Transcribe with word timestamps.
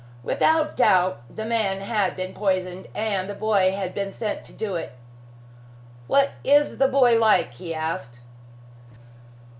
Without 0.23 0.75
doubt, 0.75 1.21
the 1.29 1.45
man 1.45 1.81
had 1.81 2.15
been 2.15 2.33
poisoned, 2.33 2.87
and 2.95 3.29
the 3.29 3.35
boy 3.35 3.71
had 3.73 3.93
been 3.93 4.11
sent 4.11 4.43
to 4.45 4.51
do 4.51 4.73
it. 4.73 4.93
"What 6.07 6.31
is 6.43 6.79
the 6.79 6.87
boy 6.87 7.19
like?" 7.19 7.53
he 7.53 7.71
asked. 7.75 8.17